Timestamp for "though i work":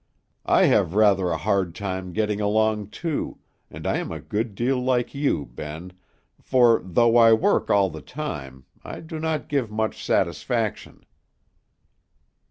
6.83-7.69